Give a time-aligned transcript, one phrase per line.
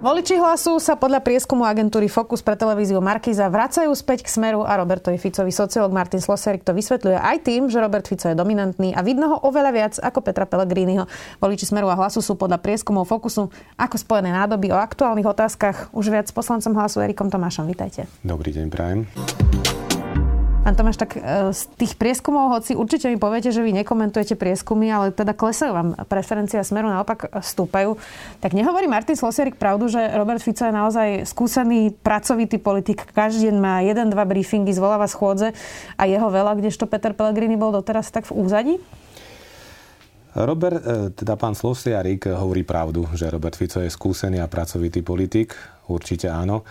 [0.00, 4.72] Voliči hlasu sa podľa prieskumu agentúry Focus pre televíziu Markiza vracajú späť k Smeru a
[4.80, 5.52] Robertovi Ficovi.
[5.52, 9.36] Sociolog Martin Sloserik to vysvetľuje aj tým, že Robert Fico je dominantný a vidno ho
[9.44, 11.04] oveľa viac ako Petra Pellegriniho.
[11.36, 15.92] Voliči Smeru a hlasu sú podľa prieskumov Focusu ako spojené nádoby o aktuálnych otázkach.
[15.92, 17.68] Už viac s poslancom hlasu Erikom Tomášom.
[17.68, 18.08] Vítajte.
[18.24, 19.04] Dobrý deň, prajem.
[20.60, 21.24] Pán Tomáš, tak e,
[21.56, 25.88] z tých prieskumov, hoci určite mi poviete, že vy nekomentujete prieskumy, ale teda klesajú vám
[26.04, 27.96] preferencia smeru, naopak stúpajú.
[28.44, 33.08] Tak nehovorí Martin Slosierik pravdu, že Robert Fico je naozaj skúsený, pracovitý politik.
[33.16, 35.56] Každý deň má jeden, dva briefingy, zvoláva schôdze
[35.96, 38.74] a jeho veľa, kdežto Peter Pellegrini bol doteraz tak v úzadí?
[40.36, 45.56] Robert, e, teda pán Slosiarik hovorí pravdu, že Robert Fico je skúsený a pracovitý politik.
[45.88, 46.68] Určite áno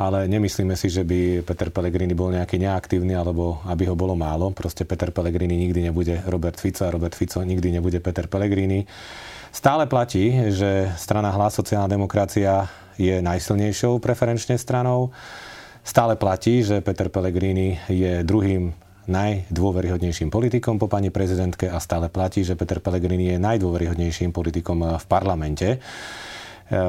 [0.00, 4.48] ale nemyslíme si, že by Peter Pellegrini bol nejaký neaktívny alebo aby ho bolo málo.
[4.56, 8.88] Proste Peter Pellegrini nikdy nebude Robert Fico a Robert Fico nikdy nebude Peter Pellegrini.
[9.52, 12.64] Stále platí, že strana Hlas sociálna demokracia
[12.96, 15.12] je najsilnejšou preferenčne stranou.
[15.84, 18.72] Stále platí, že Peter Pellegrini je druhým
[19.04, 25.04] najdôveryhodnejším politikom po pani prezidentke a stále platí, že Peter Pellegrini je najdôveryhodnejším politikom v
[25.10, 25.76] parlamente.
[25.76, 25.78] E,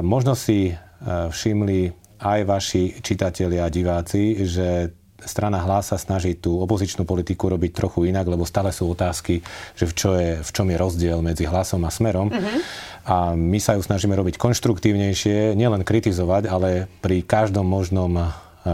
[0.05, 0.73] možno si e,
[1.07, 4.93] všimli aj vaši čitatelia a diváci, že
[5.25, 9.41] strana Hlas sa snaží tú opozičnú politiku robiť trochu inak, lebo stále sú otázky,
[9.77, 12.29] že v, čo je, v čom je rozdiel medzi Hlasom a Smerom.
[12.29, 12.59] Uh-huh.
[13.05, 18.23] A my sa ju snažíme robiť konštruktívnejšie, nielen kritizovať, ale pri každom možnom e,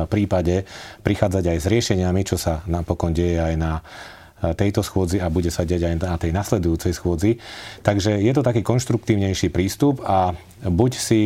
[0.07, 0.67] prípade
[1.03, 5.51] prichádzať aj s riešeniami, čo sa napokon deje aj na e, tejto schôdzi a bude
[5.51, 7.39] sa deť aj na tej nasledujúcej schôdzi.
[7.83, 11.21] Takže je to taký konštruktívnejší prístup a buď si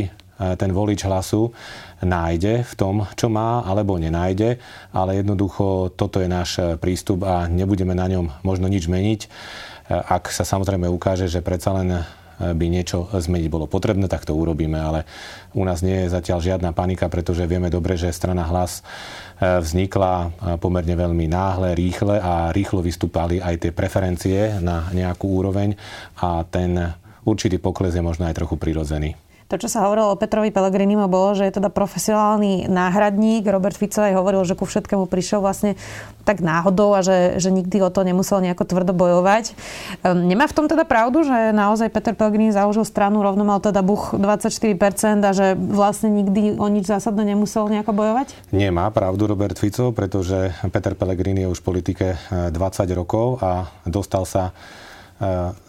[0.58, 1.54] ten volič hlasu
[2.02, 4.58] nájde v tom, čo má, alebo nenájde,
[4.90, 9.22] ale jednoducho toto je náš prístup a nebudeme na ňom možno nič meniť.
[9.92, 12.02] Ak sa samozrejme ukáže, že predsa len
[12.42, 15.06] by niečo zmeniť bolo potrebné, tak to urobíme, ale
[15.54, 20.34] u nás nie je zatiaľ žiadna panika, pretože vieme dobre, že strana hlas e, vznikla
[20.58, 25.78] pomerne veľmi náhle, rýchle a rýchlo vystúpali aj tie preferencie na nejakú úroveň
[26.18, 29.14] a ten určitý pokles je možno aj trochu prirodzený.
[29.52, 33.44] To, čo sa hovorilo o Petrovi Pellegrinimu, bolo, že je teda profesionálny náhradník.
[33.44, 35.76] Robert Fico aj hovoril, že ku všetkému prišiel vlastne
[36.24, 39.52] tak náhodou a že, že nikdy o to nemusel nejako tvrdo bojovať.
[40.08, 43.84] Um, nemá v tom teda pravdu, že naozaj Peter Pellegrini založil stranu, rovno mal teda
[43.84, 48.56] buch 24% a že vlastne nikdy o nič zásadné nemusel nejako bojovať?
[48.56, 53.68] Nemá pravdu Robert Fico, pretože Peter Pellegrini je už v politike 20 eh, rokov a
[53.84, 54.56] dostal sa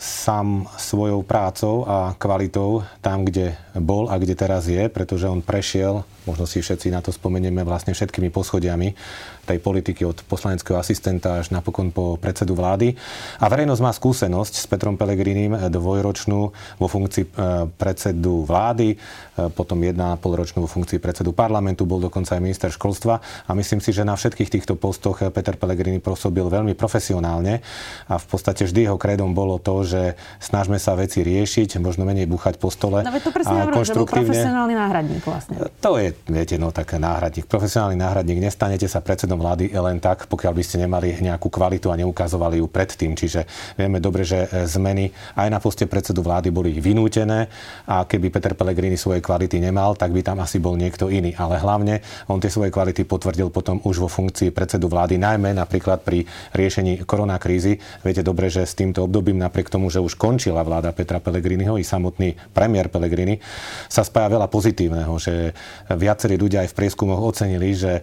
[0.00, 6.08] sám svojou prácou a kvalitou tam, kde bol a kde teraz je, pretože on prešiel,
[6.24, 8.96] možno si všetci na to spomenieme, vlastne všetkými poschodiami
[9.42, 12.94] tej politiky od poslaneckého asistenta až napokon po predsedu vlády.
[13.42, 16.40] A verejnosť má skúsenosť s Petrom Pelegrinim dvojročnú
[16.78, 17.28] vo funkcii e,
[17.74, 18.96] predsedu vlády, e,
[19.50, 23.90] potom jedna polročnú vo funkcii predsedu parlamentu, bol dokonca aj minister školstva a myslím si,
[23.90, 27.60] že na všetkých týchto postoch Peter Pellegrini pôsobil veľmi profesionálne
[28.06, 32.30] a v podstate vždy jeho kredom bolo to, že snažme sa veci riešiť, možno menej
[32.30, 33.02] búchať po stole.
[33.02, 35.54] No to presne hovorím, že bol profesionálny náhradník vlastne.
[35.82, 37.50] To je, viete, no tak náhradník.
[37.50, 41.88] Profesionálny náhradník, nestanete sa predsedom predsedom vlády len tak, pokiaľ by ste nemali nejakú kvalitu
[41.88, 43.16] a neukazovali ju predtým.
[43.16, 43.48] Čiže
[43.80, 45.08] vieme dobre, že e, zmeny
[45.40, 47.48] aj na poste predsedu vlády boli vynútené
[47.88, 51.32] a keby Peter Pellegrini svoje kvality nemal, tak by tam asi bol niekto iný.
[51.40, 56.04] Ale hlavne on tie svoje kvality potvrdil potom už vo funkcii predsedu vlády, najmä napríklad
[56.04, 57.80] pri riešení koronakrízy.
[58.04, 61.84] Viete dobre, že s týmto obdobím, napriek tomu, že už končila vláda Petra Pellegriniho i
[61.86, 63.40] samotný premiér Pellegrini,
[63.88, 65.56] sa spája veľa pozitívneho, že
[65.88, 68.02] viacerí ľudia aj v prieskumoch ocenili, že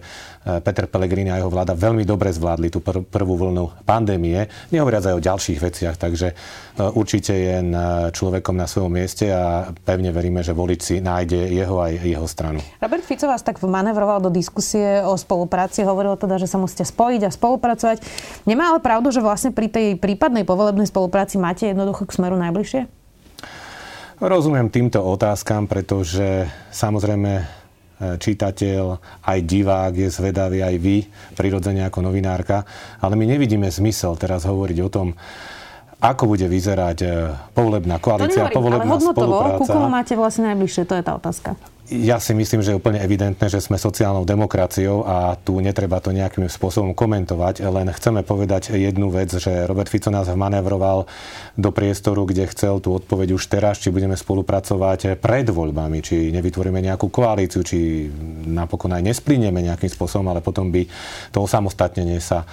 [0.64, 5.04] Peter Pellegrini Pellegrini a jeho vláda veľmi dobre zvládli tú pr- prvú vlnu pandémie, nehovoriac
[5.04, 6.34] aj o ďalších veciach, takže e,
[6.96, 7.56] určite je
[8.16, 12.64] človekom na svojom mieste a pevne veríme, že volič si nájde jeho aj jeho stranu.
[12.80, 17.28] Robert Fico vás tak manevroval do diskusie o spolupráci, hovoril teda, že sa musíte spojiť
[17.28, 18.00] a spolupracovať.
[18.48, 22.88] Nemá ale pravdu, že vlastne pri tej prípadnej povolebnej spolupráci máte jednoducho k smeru najbližšie?
[24.20, 27.59] Rozumiem týmto otázkam, pretože samozrejme
[28.00, 28.82] čitateľ,
[29.28, 31.04] aj divák je zvedavý, aj vy,
[31.36, 32.64] prirodzene ako novinárka.
[33.04, 35.08] Ale my nevidíme zmysel teraz hovoriť o tom,
[36.00, 36.98] ako bude vyzerať
[37.52, 39.60] povolebná koalícia, to povolebná ale hodnotovo, spolupráca.
[39.60, 41.52] ku komu máte vlastne najbližšie, to je tá otázka
[41.90, 46.14] ja si myslím, že je úplne evidentné, že sme sociálnou demokraciou a tu netreba to
[46.14, 51.10] nejakým spôsobom komentovať, len chceme povedať jednu vec, že Robert Fico nás vmanevroval
[51.58, 56.78] do priestoru, kde chcel tú odpoveď už teraz, či budeme spolupracovať pred voľbami, či nevytvoríme
[56.78, 58.06] nejakú koalíciu, či
[58.46, 60.86] napokon aj nesplínieme nejakým spôsobom, ale potom by
[61.34, 62.46] to osamostatnenie sa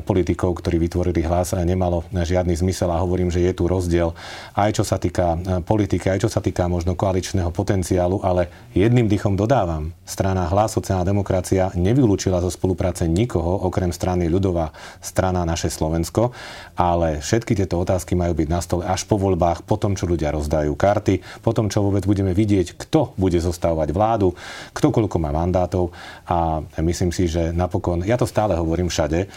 [0.00, 2.88] politikov, ktorí vytvorili hlas, nemalo žiadny zmysel.
[2.88, 4.16] A hovorím, že je tu rozdiel
[4.56, 9.08] aj čo sa týka e, politiky, aj čo sa týka možno koaličného potenciálu, ale jedným
[9.08, 15.72] dychom dodávam, strana hlas sociálna demokracia nevylúčila zo spolupráce nikoho, okrem strany ľudová strana naše
[15.72, 16.32] Slovensko,
[16.76, 20.32] ale všetky tieto otázky majú byť na stole až po voľbách, po tom, čo ľudia
[20.32, 24.36] rozdajú karty, po tom, čo vôbec budeme vidieť, kto bude zostávať vládu,
[24.76, 25.92] kto koľko má mandátov.
[26.28, 29.28] A myslím si, že napokon, ja to stále hovorím všade,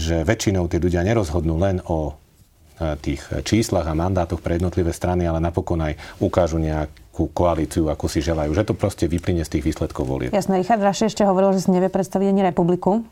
[0.00, 2.16] že väčšinou tí ľudia nerozhodnú len o
[2.80, 8.08] e, tých číslach a mandátoch pre jednotlivé strany, ale napokon aj ukážu nejakú koalíciu, ako
[8.08, 8.56] si želajú.
[8.56, 10.32] Že to proste vyplyne z tých výsledkov volieb.
[10.32, 13.04] Jasné, Richard Raši ešte hovoril, že si nevie predstaviť ani republiku.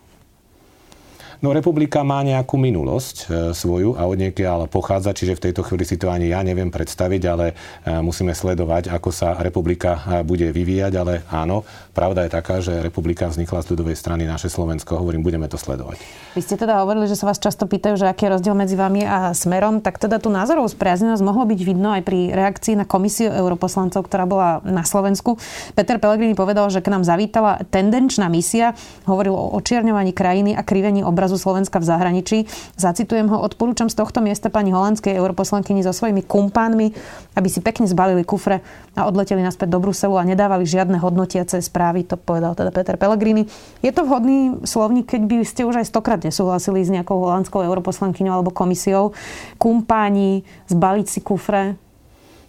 [1.39, 3.25] No republika má nejakú minulosť e,
[3.55, 7.23] svoju a od ale pochádza, čiže v tejto chvíli si to ani ja neviem predstaviť,
[7.31, 7.55] ale
[7.87, 11.63] e, musíme sledovať, ako sa republika e, bude vyvíjať, ale áno,
[11.95, 16.03] pravda je taká, že republika vznikla z ľudovej strany naše Slovensko, hovorím, budeme to sledovať.
[16.35, 19.07] Vy ste teda hovorili, že sa vás často pýtajú, že aký je rozdiel medzi vami
[19.07, 23.31] a Smerom, tak teda tú názorovú spriaznenosť mohlo byť vidno aj pri reakcii na komisiu
[23.31, 25.39] europoslancov, ktorá bola na Slovensku.
[25.79, 28.75] Peter Pellegrini povedal, že k nám zavítala tendenčná misia,
[29.07, 32.39] hovoril o očierňovaní krajiny a krivení obrazu obrazu Slovenska v zahraničí.
[32.81, 36.97] Zacitujem ho, odporúčam z tohto miesta pani holandskej europoslankyni so svojimi kumpánmi,
[37.37, 38.65] aby si pekne zbalili kufre
[38.97, 43.45] a odleteli naspäť do Bruselu a nedávali žiadne hodnotiace správy, to povedal teda Peter Pellegrini.
[43.85, 48.41] Je to vhodný slovník, keď by ste už aj stokrát nesúhlasili s nejakou holandskou europoslankyňou
[48.41, 49.13] alebo komisiou.
[49.61, 51.77] Kumpáni, zbaliť si kufre,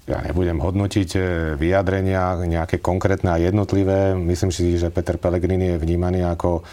[0.10, 1.20] ja nebudem hodnotiť e,
[1.54, 4.18] vyjadrenia nejaké konkrétne a jednotlivé.
[4.18, 6.66] Myslím si, že Peter Pellegrini je vnímaný ako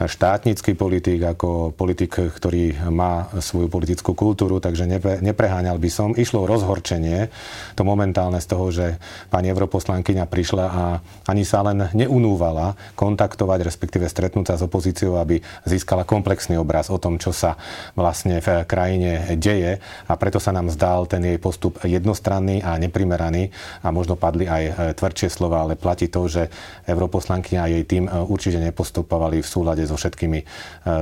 [0.00, 6.08] štátnický politik, ako politik, ktorý má svoju politickú kultúru, takže nepre, nepreháňal by som.
[6.16, 7.28] Išlo rozhorčenie,
[7.76, 8.96] to momentálne z toho, že
[9.28, 10.84] pani europoslankyňa prišla a
[11.28, 16.96] ani sa len neunúvala kontaktovať, respektíve stretnúť sa s opozíciou, aby získala komplexný obraz o
[16.96, 17.60] tom, čo sa
[17.92, 23.52] vlastne v krajine deje a preto sa nám zdal ten jej postup jednostranný a neprimeraný
[23.84, 26.48] a možno padli aj tvrdšie slova, ale platí to, že
[26.88, 30.44] europoslankyňa a jej tým určite nepostupovali v súlade so všetkými e,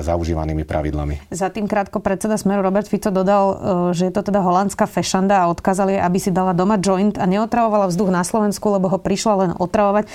[0.00, 1.28] zaužívanými pravidlami.
[1.28, 3.56] Za tým krátko predseda Smeru Robert Fico dodal, e,
[3.92, 7.92] že je to teda holandská fešanda a odkázali, aby si dala doma joint a neotravovala
[7.92, 10.08] vzduch na Slovensku, lebo ho prišla len otravovať.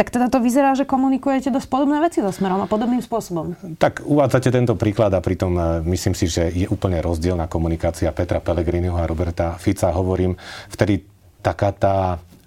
[0.00, 3.76] Tak teda to vyzerá, že komunikujete dosť podobné veci so Smerom a podobným spôsobom.
[3.76, 5.62] Tak uvádzate tento príklad a pritom e,
[5.92, 9.92] myslím si, že je úplne rozdielna komunikácia Petra Pellegriniho a Roberta Fica.
[9.92, 10.34] Hovorím,
[10.72, 11.04] vtedy
[11.44, 11.96] taká tá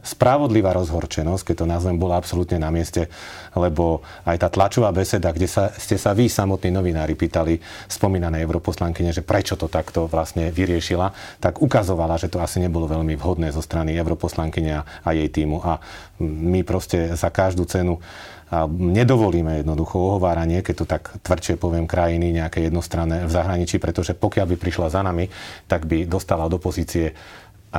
[0.07, 3.11] spravodlivá rozhorčenosť, keď to nazvem, bola absolútne na mieste,
[3.51, 7.59] lebo aj tá tlačová beseda, kde sa, ste sa vy samotní novinári pýtali
[7.91, 11.11] spomínanej europoslankyne, že prečo to takto vlastne vyriešila,
[11.43, 15.59] tak ukazovala, že to asi nebolo veľmi vhodné zo strany europoslankyne a jej týmu.
[15.67, 15.83] A
[16.23, 17.99] my proste za každú cenu
[18.47, 24.15] a nedovolíme jednoducho ohováranie, keď to tak tvrdšie poviem, krajiny nejaké jednostranné v zahraničí, pretože
[24.15, 25.27] pokiaľ by prišla za nami,
[25.67, 27.11] tak by dostala do pozície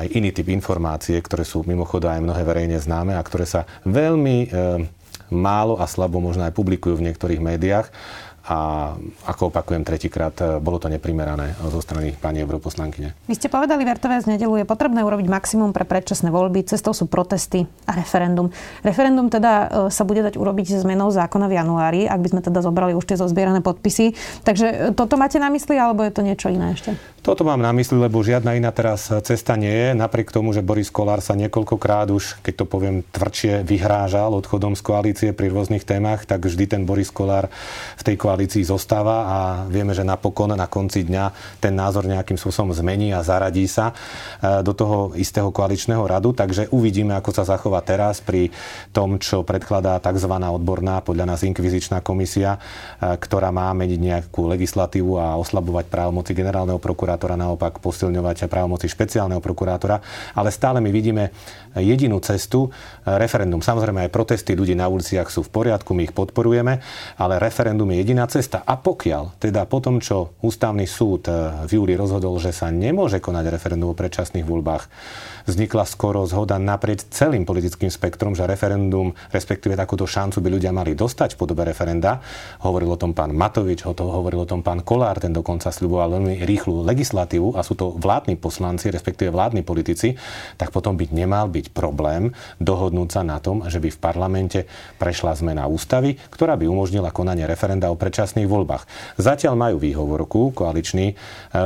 [0.05, 4.37] aj iný typ informácie, ktoré sú mimochodom aj mnohé verejne známe a ktoré sa veľmi
[4.45, 4.49] e,
[5.35, 7.89] málo a slabo možno aj publikujú v niektorých médiách
[8.49, 8.59] a
[9.29, 13.13] ako opakujem tretíkrát, e, bolo to neprimerané zo strany pani europoslankyne.
[13.29, 17.05] Vy ste povedali v RTVS nedelu, je potrebné urobiť maximum pre predčasné voľby, cestou sú
[17.05, 18.49] protesty a referendum.
[18.81, 22.65] Referendum teda e, sa bude dať urobiť zmenou zákona v januári, ak by sme teda
[22.65, 24.17] zobrali už tie zozbierané podpisy.
[24.49, 26.97] Takže e, toto máte na mysli, alebo je to niečo iné ešte?
[27.29, 29.89] Toto mám na mysli, lebo žiadna iná teraz cesta nie je.
[29.93, 34.81] Napriek tomu, že Boris Kolár sa niekoľkokrát už, keď to poviem tvrdšie, vyhrážal odchodom z
[34.81, 37.53] koalície pri rôznych témach, tak vždy ten Boris Kolár
[38.01, 42.73] v tej koalícii zostáva a vieme, že napokon na konci dňa ten názor nejakým spôsobom
[42.73, 46.33] zmení a zaradí sa e, do toho istého koaličného radu.
[46.33, 48.49] Takže uvidíme, ako sa zachová teraz pri
[48.97, 50.33] tom, čo predkladá tzv.
[50.33, 56.81] odborná, podľa nás inkvizičná komisia, e, ktorá má meniť nejakú legislatívu a oslabovať právomoci generálneho
[56.81, 59.99] prokurátora, naopak posilňovať právomoci špeciálneho prokurátora.
[60.39, 61.35] Ale stále my vidíme
[61.77, 63.61] jedinú cestu, e, referendum.
[63.61, 66.81] Samozrejme aj protesty ľudí na uliciach sú v poriadku, my ich podporujeme,
[67.21, 68.65] ale referendum je jediná cesta.
[68.65, 73.21] A pokiaľ, teda po tom, čo ústavný súd eh, v júli rozhodol, že sa nemôže
[73.23, 74.85] konať referendum o predčasných voľbách,
[75.49, 80.93] vznikla skoro zhoda naprieč celým politickým spektrom, že referendum, respektíve takúto šancu by ľudia mali
[80.93, 82.21] dostať v podobe referenda.
[82.61, 86.85] Hovoril o tom pán Matovič, hovoril o tom pán Kolár, ten dokonca sľuboval veľmi rýchlu
[86.85, 90.13] legislatívu a sú to vládni poslanci, respektíve vládni politici,
[90.61, 94.59] tak potom by nemal byť problém dohodnúť sa na tom, že by v parlamente
[95.01, 98.85] prešla zmena ústavy, ktorá by umožnila konanie referenda o predčasných voľbách.
[99.17, 101.15] Zatiaľ majú výhovorku koaliční e,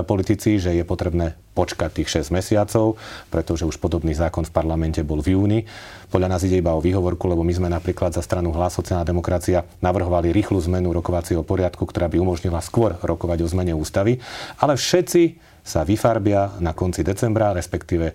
[0.07, 2.97] politici, že je potrebné počkať tých 6 mesiacov,
[3.29, 5.61] pretože už podobný zákon v parlamente bol v júni.
[6.09, 9.69] Podľa nás ide iba o výhovorku, lebo my sme napríklad za stranu Hlas sociálna demokracia
[9.85, 14.21] navrhovali rýchlu zmenu rokovacieho poriadku, ktorá by umožnila skôr rokovať o zmene ústavy.
[14.57, 18.14] Ale všetci sa vyfarbia na konci decembra, respektíve e,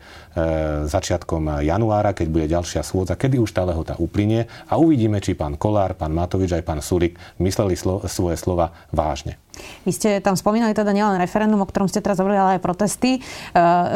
[0.85, 5.55] začiatkom januára, keď bude ďalšia schôdza, kedy už tá lehota uplynie a uvidíme, či pán
[5.55, 9.39] Kolár, pán Matovič aj pán Sulik mysleli slo- svoje slova vážne.
[9.85, 13.17] Vy ste tam spomínali teda nielen referendum, o ktorom ste teraz hovorili, ale aj protesty.
[13.17, 13.19] E,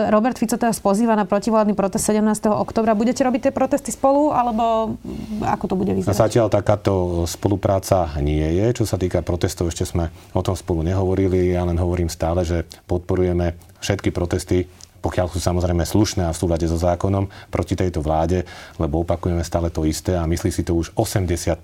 [0.10, 2.50] Robert Fico teraz pozýva na protivládny protest 17.
[2.50, 2.98] oktobra.
[2.98, 4.96] Budete robiť tie protesty spolu, alebo
[5.44, 6.18] ako to bude vyzerať?
[6.18, 8.82] Zatiaľ takáto spolupráca nie je.
[8.82, 11.54] Čo sa týka protestov, ešte sme o tom spolu nehovorili.
[11.54, 13.41] Ja len hovorím stále, že podporujeme
[13.82, 14.70] všetky protesty
[15.02, 18.46] pokiaľ sú samozrejme slušné a v súlade so zákonom proti tejto vláde,
[18.78, 21.58] lebo opakujeme stále to isté a myslí si to už 80%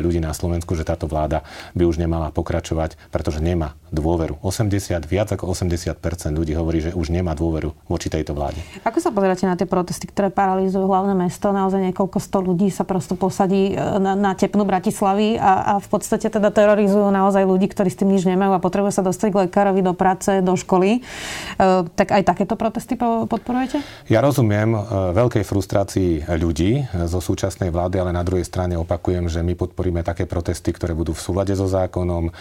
[0.00, 1.44] ľudí na Slovensku, že táto vláda
[1.76, 4.40] by už nemala pokračovať, pretože nemá dôveru.
[4.40, 6.00] 80, viac ako 80%
[6.32, 8.62] ľudí hovorí, že už nemá dôveru voči tejto vláde.
[8.86, 11.52] Ako sa pozeráte na tie protesty, ktoré paralizujú hlavné mesto?
[11.52, 15.88] Naozaj niekoľko sto ľudí sa prosto posadí e, na, na tepnu Bratislavy a, a v
[15.90, 19.38] podstate teda terorizujú naozaj ľudí, ktorí s tým nič nemajú a potrebujú sa dostať k
[19.46, 21.02] lekárovi do práce, do školy.
[21.58, 22.94] E, tak aj takéto protesty protesty
[23.26, 23.82] podporujete?
[24.06, 24.78] Ja rozumiem e,
[25.10, 30.30] veľkej frustrácii ľudí zo súčasnej vlády, ale na druhej strane opakujem, že my podporíme také
[30.30, 32.32] protesty, ktoré budú v súlade so zákonom, e,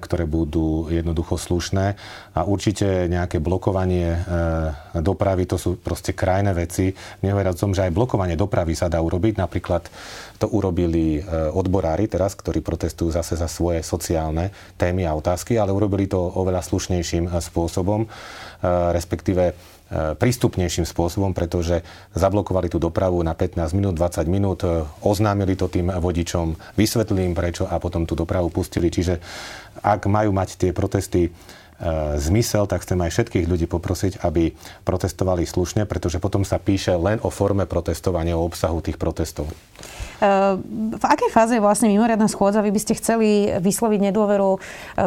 [0.00, 1.92] ktoré budú jednoducho slušné
[2.32, 4.20] a určite nejaké blokovanie e,
[5.04, 6.96] dopravy, to sú proste krajné veci.
[7.20, 9.36] Nehovoriac o tom, že aj blokovanie dopravy sa dá urobiť.
[9.36, 9.92] Napríklad
[10.36, 16.06] to urobili odborári teraz, ktorí protestujú zase za svoje sociálne témy a otázky, ale urobili
[16.06, 18.06] to oveľa slušnejším spôsobom.
[18.56, 21.84] Eh, respektíve eh, prístupnejším spôsobom, pretože
[22.16, 27.34] zablokovali tú dopravu na 15 minút, 20 minút, eh, oznámili to tým vodičom, vysvetlili im
[27.36, 28.88] prečo a potom tú dopravu pustili.
[28.88, 29.20] Čiže
[29.84, 31.28] ak majú mať tie protesty
[32.16, 34.56] zmysel, tak chcem aj všetkých ľudí poprosiť, aby
[34.88, 39.48] protestovali slušne, pretože potom sa píše len o forme protestovania, o obsahu tých protestov.
[40.96, 42.64] V akej fáze je vlastne mimoriadná schôdza?
[42.64, 44.60] Vy by ste chceli vysloviť nedôveru eh,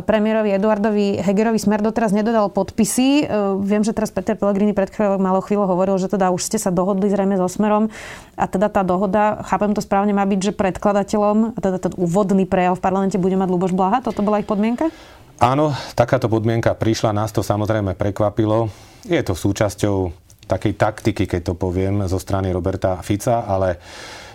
[0.06, 1.58] premiérovi Eduardovi Hegerovi.
[1.58, 3.26] Smer doteraz nedodal podpisy.
[3.66, 7.10] Viem, že teraz Peter Pellegrini pred malou chvíľou hovoril, že teda už ste sa dohodli
[7.10, 7.90] zrejme so Smerom
[8.38, 12.46] a teda tá dohoda, chápem to správne, má byť, že predkladateľom, a teda ten úvodný
[12.48, 14.00] prejav v parlamente bude mať Luboš Blaha.
[14.00, 14.94] Toto bola ich podmienka?
[15.40, 18.68] Áno, takáto podmienka prišla, nás to samozrejme prekvapilo.
[19.08, 20.12] Je to súčasťou
[20.44, 23.80] takej taktiky, keď to poviem, zo strany Roberta Fica, ale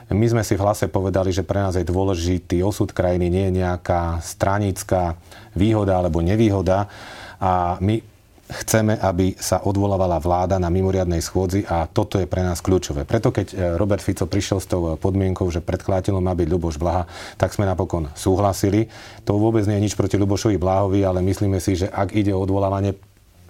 [0.08, 3.60] my sme si v hlase povedali, že pre nás je dôležitý osud krajiny, nie je
[3.60, 5.20] nejaká stranická
[5.52, 6.88] výhoda alebo nevýhoda.
[7.36, 8.00] A my
[8.44, 13.08] chceme, aby sa odvolávala vláda na mimoriadnej schôdzi a toto je pre nás kľúčové.
[13.08, 17.08] Preto keď e, Robert Fico prišiel s tou podmienkou, že predkladateľom má byť Ľuboš Blaha,
[17.40, 18.92] tak sme napokon súhlasili.
[19.24, 22.42] To vôbec nie je nič proti Ľubošovi Blahovi, ale myslíme si, že ak ide o
[22.44, 22.92] odvolávanie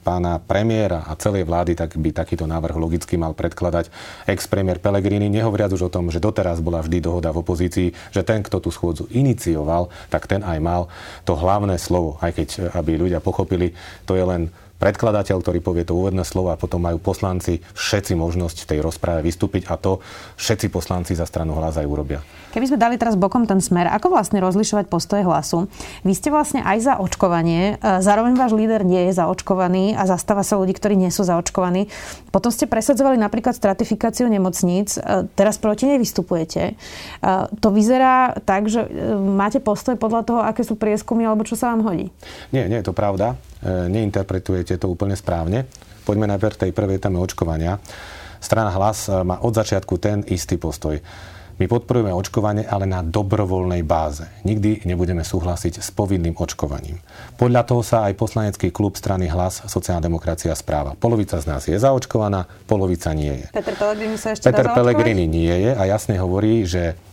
[0.04, 3.88] pána premiéra a celej vlády, tak by takýto návrh logicky mal predkladať
[4.28, 8.44] ex-premiér Pellegrini, nehovoriac už o tom, že doteraz bola vždy dohoda v opozícii, že ten,
[8.44, 10.92] kto tú schôdzu inicioval, tak ten aj mal
[11.24, 13.72] to hlavné slovo, aj keď, aby ľudia pochopili,
[14.04, 14.52] to je len
[14.84, 19.24] predkladateľ, ktorý povie to úvodné slovo a potom majú poslanci všetci možnosť v tej rozprave
[19.24, 20.04] vystúpiť a to
[20.36, 22.20] všetci poslanci za stranu hlas aj urobia.
[22.52, 25.72] Keby sme dali teraz bokom ten smer, ako vlastne rozlišovať postoje hlasu?
[26.04, 30.44] Vy ste vlastne aj za očkovanie, e, zároveň váš líder nie je zaočkovaný a zastáva
[30.44, 31.88] sa ľudí, ktorí nie sú zaočkovaní.
[32.28, 36.62] Potom ste presadzovali napríklad stratifikáciu nemocníc, e, teraz proti nej vystupujete.
[36.70, 36.74] E,
[37.58, 38.84] to vyzerá tak, že
[39.18, 42.12] máte postoj podľa toho, aké sú prieskumy alebo čo sa vám hodí?
[42.52, 43.34] Nie, nie je to pravda.
[43.64, 45.64] Neinterpretujete to úplne správne.
[46.04, 47.80] Poďme najprv tej prvej téme očkovania.
[48.36, 51.00] Strana Hlas má od začiatku ten istý postoj.
[51.54, 54.26] My podporujeme očkovanie, ale na dobrovoľnej báze.
[54.42, 56.98] Nikdy nebudeme súhlasiť s povinným očkovaním.
[57.38, 60.98] Podľa toho sa aj poslanecký klub strany Hlas sociálna demokracia správa.
[60.98, 63.46] Polovica z nás je zaočkovaná, polovica nie je.
[63.54, 67.03] Peter Pellegrini sa ešte Peter Pellegrini nie je a jasne hovorí, že E,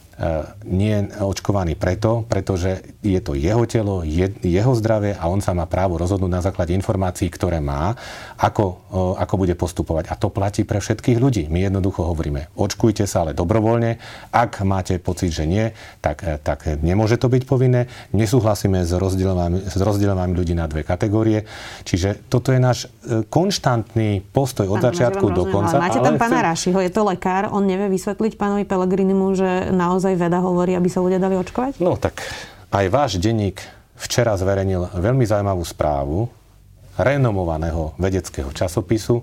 [0.68, 5.58] nie je očkovaný preto, pretože je to jeho telo, je, jeho zdravie a on sa
[5.58, 7.98] má právo rozhodnúť na základe informácií, ktoré má,
[8.38, 8.86] ako,
[9.18, 10.14] ako bude postupovať.
[10.14, 11.44] A to platí pre všetkých ľudí.
[11.50, 13.98] My jednoducho hovoríme, očkujte sa, ale dobrovoľne.
[14.30, 15.74] Ak máte pocit, že nie,
[16.06, 17.90] tak, e, tak nemôže to byť povinné.
[18.14, 21.50] Nesúhlasíme s rozdielovaním, s rozdielovaním ľudí na dve kategórie.
[21.88, 25.82] Čiže toto je náš e, konštantný postoj od začiatku do konca.
[25.82, 26.50] Máte tam pána chcem...
[26.54, 30.90] Rašiho, je to lekár, on nevie vysvetliť pánovi Pelegrinimu, že naozaj naozaj veda hovorí, aby
[30.90, 31.78] sa ľudia dali očkovať?
[31.78, 32.26] No tak
[32.74, 33.62] aj váš denník
[33.94, 36.26] včera zverejnil veľmi zaujímavú správu,
[36.98, 39.22] renomovaného vedeckého časopisu,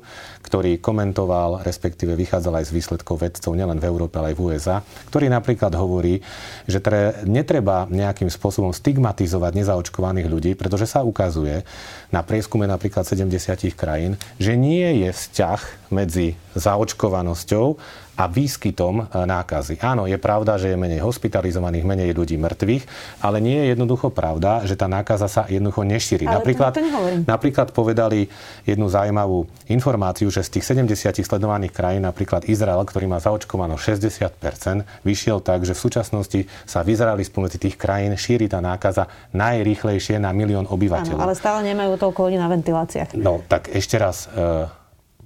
[0.49, 4.77] ktorý komentoval, respektíve vychádzal aj z výsledkov vedcov nielen v Európe, ale aj v USA,
[5.13, 6.25] ktorý napríklad hovorí,
[6.65, 11.69] že tre, netreba nejakým spôsobom stigmatizovať nezaočkovaných ľudí, pretože sa ukazuje
[12.09, 17.77] na prieskume napríklad 70 krajín, že nie je vzťah medzi zaočkovanosťou
[18.19, 19.79] a výskytom e, nákazy.
[19.79, 22.85] Áno, je pravda, že je menej hospitalizovaných, menej ľudí mŕtvych,
[23.23, 26.27] ale nie je jednoducho pravda, že tá nákaza sa jednoducho nešíri.
[26.27, 28.27] Ale napríklad, to, to napríklad povedali
[28.67, 35.05] jednu zaujímavú informáciu, že z tých 70 sledovaných krajín, napríklad Izrael, ktorý má zaočkovano 60%,
[35.05, 40.19] vyšiel tak, že v súčasnosti sa v Izraeli spomedzi tých krajín šíri tá nákaza najrýchlejšie
[40.19, 41.19] na milión obyvateľov.
[41.19, 43.17] Áno, ale stále nemajú toľko ľudí na ventiláciách.
[43.19, 44.67] No, tak ešte raz, e,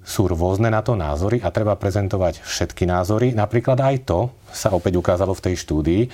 [0.02, 3.30] sú rôzne na to názory a treba prezentovať všetky názory.
[3.38, 6.08] Napríklad aj to sa opäť ukázalo v tej štúdii, e,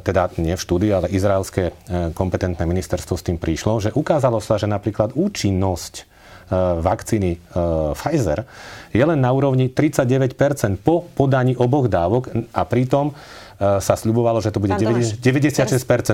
[0.00, 1.72] teda nie v štúdii, ale izraelské e,
[2.16, 6.09] kompetentné ministerstvo s tým prišlo, že ukázalo sa, že napríklad účinnosť
[6.80, 7.38] vakcíny
[7.94, 8.44] Pfizer
[8.90, 13.14] je len na úrovni 39% po podaní oboch dávok a pritom
[13.60, 15.20] sa sľubovalo, že to bude 96%.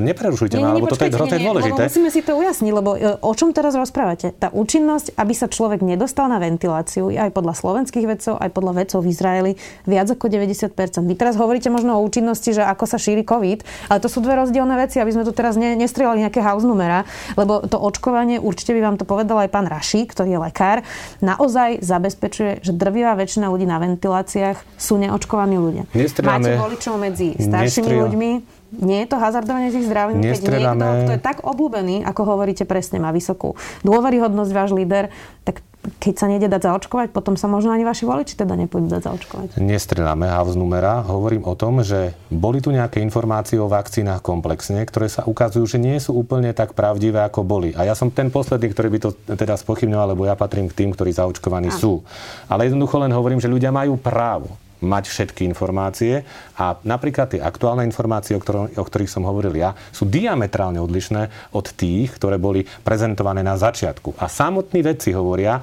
[0.03, 1.87] Neprerušujte ma, lebo toto je, toto je dôležité.
[1.87, 4.35] Nie, musíme si to ujasniť, lebo e, o čom teraz rozprávate?
[4.35, 8.99] Tá účinnosť, aby sa človek nedostal na ventiláciu, aj podľa slovenských vedcov, aj podľa vedcov
[9.07, 9.53] v Izraeli,
[9.87, 11.07] viac ako 90%.
[11.07, 13.63] Vy teraz hovoríte možno o účinnosti, že ako sa šíri COVID,
[13.95, 17.07] ale to sú dve rozdielne veci, aby sme tu teraz ne, nestrieľali nejaké house numera,
[17.39, 20.83] lebo to očkovanie, určite by vám to povedal aj pán Raši, ktorý je lekár,
[21.23, 25.87] naozaj zabezpečuje, že drvivá väčšina ľudí na ventiláciách sú neočkovaní ľudia.
[26.27, 28.03] Máte voličov medzi staršími Nestrel...
[28.09, 28.31] ľuďmi.
[28.77, 32.67] Nie je to hazardovanie s ich zdravím, keď niekto, kto je tak obľúbený, ako hovoríte
[32.67, 33.55] presne, má vysokú
[33.87, 35.09] dôveryhodnosť váš líder,
[35.47, 35.63] tak
[36.03, 39.49] keď sa nejde dať zaočkovať, potom sa možno ani vaši voliči teda nepôjdu dať zaočkovať.
[39.63, 41.03] Nestreláme house numera.
[41.07, 45.79] Hovorím o tom, že boli tu nejaké informácie o vakcínach komplexne, ktoré sa ukazujú, že
[45.79, 47.71] nie sú úplne tak pravdivé, ako boli.
[47.79, 50.91] A ja som ten posledný, ktorý by to teda spochybňoval, lebo ja patrím k tým,
[50.91, 51.77] ktorí zaočkovaní a.
[51.79, 52.03] sú.
[52.51, 56.23] Ale jednoducho len hovorím, že ľudia majú právo mať všetky informácie
[56.57, 61.53] a napríklad tie aktuálne informácie, o, ktorom, o ktorých som hovoril ja, sú diametrálne odlišné
[61.53, 64.17] od tých, ktoré boli prezentované na začiatku.
[64.17, 65.61] A samotní vedci hovoria,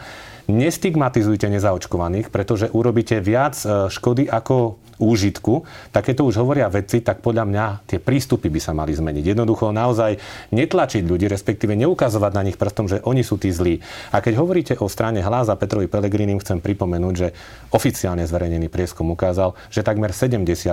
[0.47, 7.01] nestigmatizujte nezaočkovaných, pretože urobíte viac e, škody ako úžitku, tak keď to už hovoria vedci,
[7.01, 9.35] tak podľa mňa tie prístupy by sa mali zmeniť.
[9.35, 10.17] Jednoducho naozaj
[10.53, 13.81] netlačiť ľudí, respektíve neukazovať na nich prstom, že oni sú tí zlí.
[14.13, 17.27] A keď hovoríte o strane hlas a Petrovi Pelegrinim, chcem pripomenúť, že
[17.73, 20.71] oficiálne zverejnený prieskum ukázal, že takmer 70%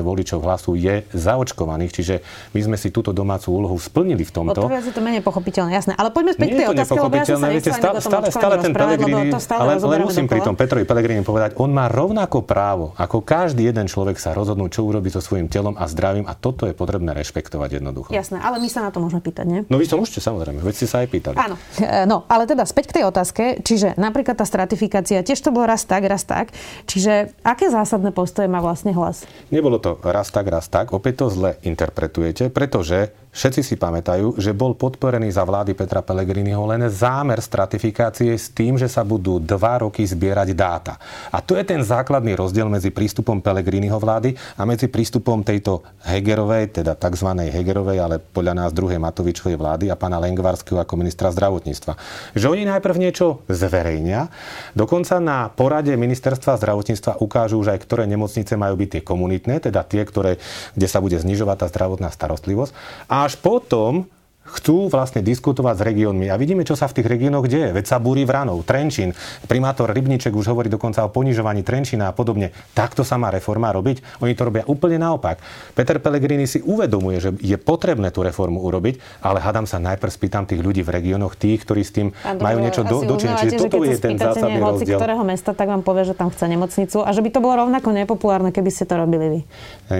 [0.00, 2.14] voličov hlasu je zaočkovaných, čiže
[2.54, 4.60] my sme si túto domácu úlohu splnili v tomto.
[4.62, 5.92] O to viac je to menej pochopiteľné, jasné.
[5.98, 8.72] Ale poďme späť k tej otázke, lebo ja sa viete, stále, stále, stále ten
[9.06, 13.68] Pelegrini, ale, ale musím pri tom Petrovi Pelegrini povedať, on má rovnako právo ako každý
[13.68, 17.12] jeden človek sa rozhodnúť, čo urobí so svojím telom a zdravím a toto je potrebné
[17.14, 18.10] rešpektovať jednoducho.
[18.10, 19.60] Jasné, ale my sa na to môžeme pýtať, nie?
[19.68, 21.36] No vy sa môžete samozrejme, veď ste sa aj pýtali.
[21.36, 25.52] Áno, e, no ale teda späť k tej otázke, čiže napríklad tá stratifikácia, tiež to
[25.52, 26.56] bolo raz tak, raz tak,
[26.88, 29.28] čiže aké zásadné postoje má vlastne hlas?
[29.52, 34.56] Nebolo to raz tak, raz tak, opäť to zle interpretujete, pretože Všetci si pamätajú, že
[34.56, 39.84] bol podporený za vlády Petra Pellegriniho len zámer stratifikácie s tým, že sa budú dva
[39.84, 40.96] roky zbierať dáta.
[41.28, 46.80] A to je ten základný rozdiel medzi prístupom Pellegriniho vlády a medzi prístupom tejto Hegerovej,
[46.80, 47.28] teda tzv.
[47.52, 51.92] Hegerovej, ale podľa nás druhej Matovičovej vlády a pána Lengvarského ako ministra zdravotníctva.
[52.32, 54.32] Že oni najprv niečo zverejnia,
[54.72, 59.84] dokonca na porade ministerstva zdravotníctva ukážu už aj, ktoré nemocnice majú byť tie komunitné, teda
[59.84, 60.40] tie, ktoré,
[60.72, 62.72] kde sa bude znižovať tá zdravotná starostlivosť.
[63.12, 64.06] A až potom
[64.46, 66.30] chcú vlastne diskutovať s regiónmi.
[66.30, 67.74] A vidíme, čo sa v tých regiónoch deje.
[67.74, 69.12] Veď sa búri Vranov, Trenčín,
[69.50, 72.54] primátor Rybníček už hovorí dokonca o ponižovaní Trenčína a podobne.
[72.72, 74.22] Takto sa má reforma robiť?
[74.22, 75.42] Oni to robia úplne naopak.
[75.74, 80.44] Peter Pellegrini si uvedomuje, že je potrebné tú reformu urobiť, ale hadám sa najprv spýtam
[80.46, 83.36] tých ľudí v regiónoch, tých, ktorí s tým Pán majú niečo do, dočiniť.
[83.42, 84.98] Čiže toto je ten zásadný hoci rozdiel.
[84.98, 87.88] ktorého mesta, tak vám povie, že tam chce nemocnicu a že by to bolo rovnako
[87.92, 89.40] nepopulárne, keby ste to robili vy.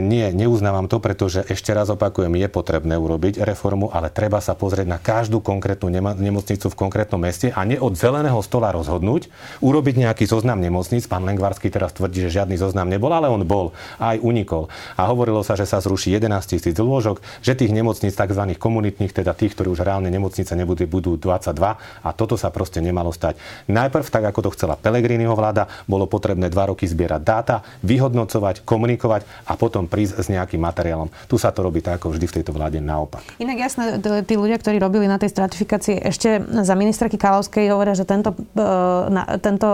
[0.00, 4.61] Nie, neuznávam to, pretože ešte raz opakujem, je potrebné urobiť reformu, ale treba treba sa
[4.61, 9.33] pozrieť na každú konkrétnu nemocnicu v konkrétnom meste a nie od zeleného stola rozhodnúť,
[9.64, 11.09] urobiť nejaký zoznam nemocnic.
[11.09, 14.68] Pán Lengvarský teraz tvrdí, že žiadny zoznam nebol, ale on bol aj unikol.
[15.01, 18.44] A hovorilo sa, že sa zruší 11 tisíc lôžok, že tých nemocníc tzv.
[18.61, 21.57] komunitných, teda tých, ktorí už reálne nemocnice nebudú, budú 22
[22.05, 23.40] a toto sa proste nemalo stať.
[23.72, 29.49] Najprv, tak ako to chcela Pelegriniho vláda, bolo potrebné dva roky zbierať dáta, vyhodnocovať, komunikovať
[29.49, 31.09] a potom prísť s nejakým materiálom.
[31.25, 33.25] Tu sa to robí tak, ako vždy v tejto vláde naopak.
[33.40, 38.02] Inak jasné, tí ľudia, ktorí robili na tej stratifikácii ešte za ministerky Kalavskej hovoria, že
[38.02, 38.66] tento, e,
[39.08, 39.68] na, tento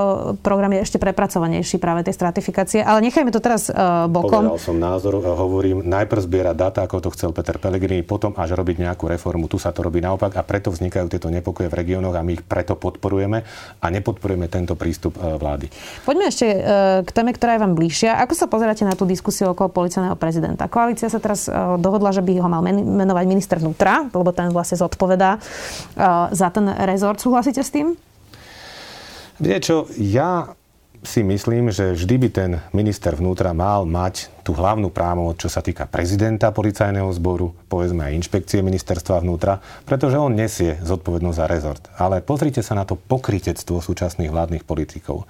[0.45, 2.85] program je ešte prepracovanejší práve tej stratifikácie.
[2.85, 4.53] Ale nechajme to teraz uh, bokom.
[4.53, 8.85] Povedal som názor, hovorím, najprv zbierať data, ako to chcel Peter Pellegrini, potom až robiť
[8.85, 9.49] nejakú reformu.
[9.49, 12.45] Tu sa to robí naopak a preto vznikajú tieto nepokoje v regiónoch a my ich
[12.45, 13.39] preto podporujeme
[13.81, 15.71] a nepodporujeme tento prístup vlády.
[16.03, 16.47] Poďme ešte
[17.07, 18.19] k téme, ktorá je vám bližšia.
[18.27, 20.67] Ako sa pozeráte na tú diskusiu okolo policajného prezidenta?
[20.67, 21.47] Koalícia sa teraz
[21.79, 25.39] dohodla, že by ho mal menovať minister vnútra, lebo ten vlastne zodpovedá
[26.33, 27.23] za ten rezort.
[27.23, 27.95] Súhlasíte s tým?
[29.39, 30.59] Viete čo, ja
[31.03, 35.59] si myslím, že vždy by ten minister vnútra mal mať tú hlavnú právomoc, čo sa
[35.59, 41.83] týka prezidenta policajného zboru, povedzme aj inšpekcie ministerstva vnútra, pretože on nesie zodpovednosť za rezort.
[41.99, 45.27] Ale pozrite sa na to pokritectvo súčasných vládnych politikov.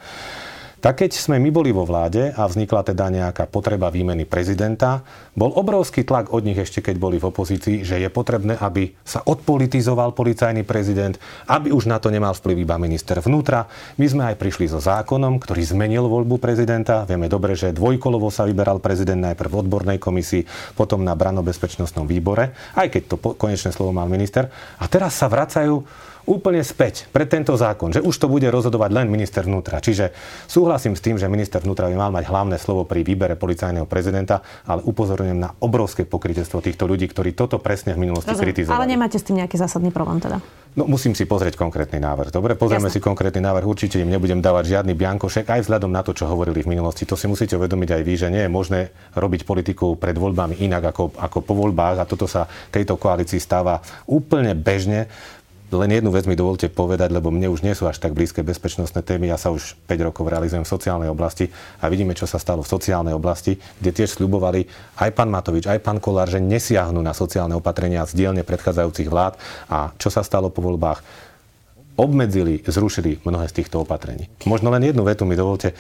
[0.83, 5.55] Tak keď sme my boli vo vláde a vznikla teda nejaká potreba výmeny prezidenta, bol
[5.55, 10.11] obrovský tlak od nich ešte keď boli v opozícii, že je potrebné, aby sa odpolitizoval
[10.11, 11.14] policajný prezident,
[11.47, 13.71] aby už na to nemal vplyv iba minister vnútra.
[13.95, 17.07] My sme aj prišli so zákonom, ktorý zmenil voľbu prezidenta.
[17.07, 22.59] Vieme dobre, že dvojkolovo sa vyberal prezident najprv v odbornej komisii, potom na branobezpečnostnom výbore,
[22.75, 24.51] aj keď to konečné slovo mal minister.
[24.83, 29.06] A teraz sa vracajú úplne späť pre tento zákon, že už to bude rozhodovať len
[29.11, 29.82] minister vnútra.
[29.82, 30.14] Čiže
[30.46, 34.42] súhlasím s tým, že minister vnútra by mal mať hlavné slovo pri výbere policajného prezidenta,
[34.66, 38.78] ale upozorňujem na obrovské pokrytectvo týchto ľudí, ktorí toto presne v minulosti Rozumiem, kritizovali.
[38.78, 40.38] Ale nemáte s tým nejaký zásadný problém teda?
[40.72, 42.32] No musím si pozrieť konkrétny návrh.
[42.32, 42.96] Dobre, pozrieme Jasne.
[42.96, 43.68] si konkrétny návrh.
[43.68, 47.04] Určite im nebudem dávať žiadny biankošek, aj vzhľadom na to, čo hovorili v minulosti.
[47.04, 50.96] To si musíte uvedomiť aj vy, že nie je možné robiť politiku pred voľbami inak
[50.96, 55.12] ako, ako po voľbách a toto sa tejto koalícii stáva úplne bežne.
[55.72, 59.00] Len jednu vec mi dovolte povedať, lebo mne už nie sú až tak blízke bezpečnostné
[59.00, 59.32] témy.
[59.32, 61.48] Ja sa už 5 rokov realizujem v sociálnej oblasti
[61.80, 64.68] a vidíme, čo sa stalo v sociálnej oblasti, kde tiež sľubovali
[65.00, 69.40] aj pán Matovič, aj pán Kolár, že nesiahnu na sociálne opatrenia z dielne predchádzajúcich vlád.
[69.72, 71.00] A čo sa stalo po voľbách?
[71.96, 74.28] Obmedzili, zrušili mnohé z týchto opatrení.
[74.48, 75.76] Možno len jednu vetu mi dovolte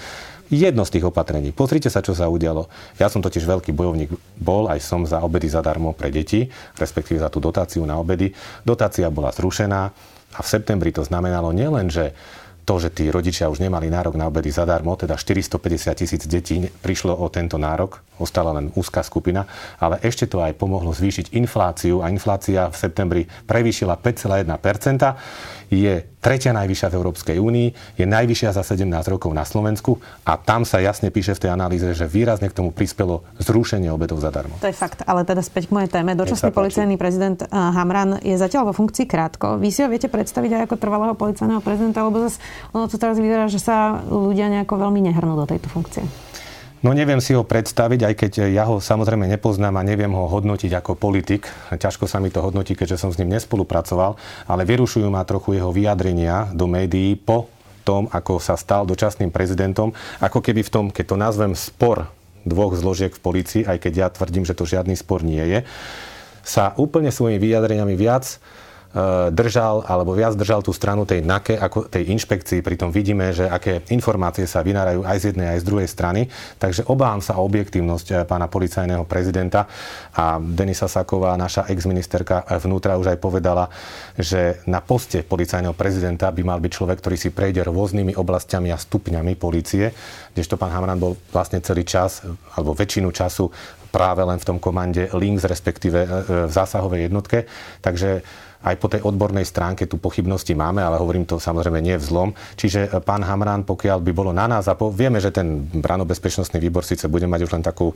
[0.48, 1.54] jedno z tých opatrení.
[1.54, 2.66] Pozrite sa, čo sa udialo.
[2.98, 6.48] Ja som totiž veľký bojovník bol, aj som za obedy zadarmo pre deti,
[6.80, 8.32] respektíve za tú dotáciu na obedy.
[8.66, 9.80] Dotácia bola zrušená
[10.32, 12.16] a v septembri to znamenalo nielen, že
[12.62, 17.10] to, že tí rodičia už nemali nárok na obedy zadarmo, teda 450 tisíc detí prišlo
[17.10, 19.50] o tento nárok, ostala len úzká skupina,
[19.82, 24.46] ale ešte to aj pomohlo zvýšiť infláciu a inflácia v septembri prevýšila 5,1%,
[25.72, 30.68] je tretia najvyššia v Európskej únii, je najvyššia za 17 rokov na Slovensku a tam
[30.68, 34.60] sa jasne píše v tej analýze, že výrazne k tomu prispelo zrušenie obedov zadarmo.
[34.60, 36.14] To je fakt, ale teda späť k mojej téme.
[36.14, 39.58] Dočasný policajný prezident eh, Hamran je zatiaľ vo funkcii krátko.
[39.58, 42.38] Vy si ho viete predstaviť aj ako trvalého policajného prezidenta, lebo zase
[42.70, 46.31] ono to teraz vyzerá, že sa ľudia nejako veľmi nehrnú do tejto funkcie.
[46.82, 50.82] No neviem si ho predstaviť, aj keď ja ho samozrejme nepoznám a neviem ho hodnotiť
[50.82, 51.46] ako politik.
[51.70, 54.18] Ťažko sa mi to hodnotí, keďže som s ním nespolupracoval,
[54.50, 57.46] ale vyrušujú ma trochu jeho vyjadrenia do médií po
[57.86, 62.10] tom, ako sa stal dočasným prezidentom, ako keby v tom, keď to nazvem spor
[62.42, 65.58] dvoch zložiek v policii, aj keď ja tvrdím, že to žiadny spor nie je,
[66.42, 68.42] sa úplne svojimi vyjadreniami viac
[69.32, 72.60] držal, alebo viac držal tú stranu tej NAKE ako tej inšpekcii.
[72.60, 76.20] Pritom vidíme, že aké informácie sa vynárajú aj z jednej, aj z druhej strany.
[76.60, 79.64] Takže obávam sa o objektívnosť eh, pána policajného prezidenta.
[80.12, 83.72] A Denisa Saková, naša ex-ministerka vnútra, už aj povedala,
[84.16, 88.78] že na poste policajného prezidenta by mal byť človek, ktorý si prejde rôznymi oblastiami a
[88.80, 89.92] stupňami policie,
[90.36, 92.20] kdežto pán Hamran bol vlastne celý čas,
[92.56, 93.48] alebo väčšinu času
[93.92, 96.08] práve len v tom komande Links, respektíve eh,
[96.48, 97.48] v zásahovej jednotke.
[97.80, 98.24] Takže
[98.62, 102.28] aj po tej odbornej stránke tu pochybnosti máme, ale hovorím to samozrejme nie v zlom.
[102.54, 106.62] Čiže e, pán Hamran, pokiaľ by bolo na nás, a po, vieme, že ten branobezpečnostný
[106.62, 107.90] výbor síce bude mať už len takú,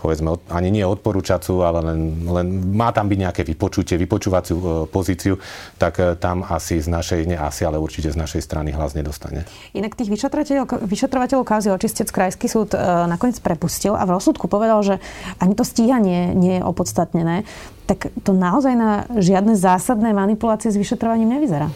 [0.00, 5.36] povedzme, ani nie odporúčacú, ale len, len má tam byť nejaké vypočutie, vypočúvaciu e, pozíciu,
[5.76, 9.44] tak e, tam asi z našej, nie asi, ale určite z našej strany hlas nedostane.
[9.76, 12.72] Inak tých vyšetrovateľov, vyšetrovateľov kauzy očistec Krajský súd
[13.06, 14.94] nakoniec prepustil a v rozsudku povedal, že
[15.36, 17.44] ani to stíhanie nie je opodstatnené
[17.86, 21.70] tak to naozaj na žiadne zásadné manipulácie s vyšetrovaním nevyzerá.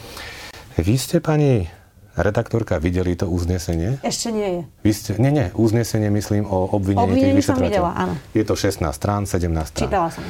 [0.75, 1.71] Vy ste, pani
[2.19, 4.03] redaktorka, videli to uznesenie?
[4.03, 4.63] Ešte nie je.
[4.83, 8.15] Vy ste, nie, nie, uznesenie myslím o obvinení Obvinenie tých som videla, áno.
[8.35, 9.87] Je to 16 strán, 17 strán.
[9.87, 10.25] Čítala som.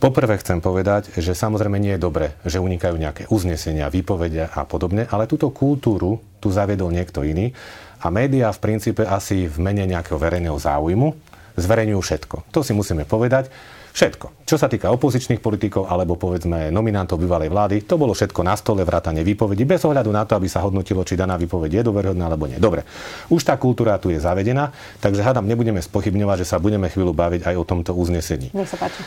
[0.00, 5.04] Poprvé chcem povedať, že samozrejme nie je dobre, že unikajú nejaké uznesenia, výpovede a podobne,
[5.12, 7.52] ale túto kultúru tu zaviedol niekto iný
[8.00, 11.12] a médiá v princípe asi v mene nejakého verejného záujmu
[11.56, 12.36] zverejňujú všetko.
[12.52, 13.50] To si musíme povedať.
[13.90, 14.46] Všetko.
[14.46, 18.86] Čo sa týka opozičných politikov alebo povedzme nominantov bývalej vlády, to bolo všetko na stole,
[18.86, 22.46] vrátane výpovedí, bez ohľadu na to, aby sa hodnotilo, či daná výpoveď je doverhodná alebo
[22.46, 22.62] nie.
[22.62, 22.86] Dobre,
[23.26, 24.70] už tá kultúra tu je zavedená,
[25.02, 28.54] takže hádam, nebudeme spochybňovať, že sa budeme chvíľu baviť aj o tomto uznesení.
[28.54, 29.02] Nech sa páči.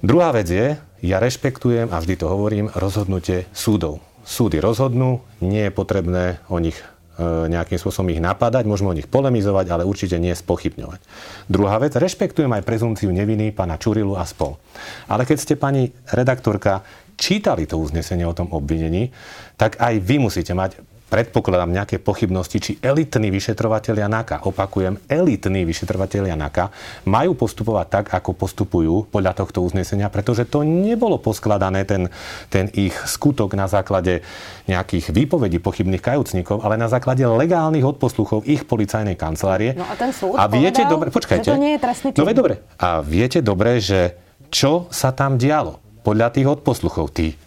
[0.00, 4.00] Druhá vec je, ja rešpektujem a vždy to hovorím, rozhodnutie súdov.
[4.24, 6.80] Súdy rozhodnú, nie je potrebné o nich
[7.22, 11.00] nejakým spôsobom ich napadať, môžeme o nich polemizovať, ale určite nie spochybňovať.
[11.46, 14.58] Druhá vec, rešpektujem aj prezumciu neviny pána Čurilu a spol.
[15.06, 16.82] Ale keď ste, pani redaktorka,
[17.14, 19.14] čítali to uznesenie o tom obvinení,
[19.54, 26.34] tak aj vy musíte mať predpokladám nejaké pochybnosti, či elitní vyšetrovateľia NAKA, opakujem, elitní vyšetrovateľia
[26.34, 26.74] NAKA
[27.06, 32.08] majú postupovať tak, ako postupujú podľa tohto uznesenia, pretože to nebolo poskladané, ten,
[32.48, 34.24] ten ich skutok na základe
[34.66, 39.76] nejakých výpovedí pochybných kajúcnikov, ale na základe legálnych odposluchov ich policajnej kancelárie.
[39.76, 41.48] No a ten súd a viete povedal, dobre, počkajte.
[41.48, 42.18] že to nie je trestný čin.
[42.18, 42.54] No dobre.
[42.80, 44.16] A viete dobre, že
[44.48, 47.10] čo sa tam dialo podľa tých odposluchov.
[47.14, 47.43] Tí